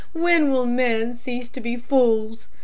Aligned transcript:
when 0.13 0.49
will 0.51 0.65
men 0.65 1.13
cease 1.15 1.47
to 1.47 1.61
be 1.61 1.75
fools? 1.77 2.47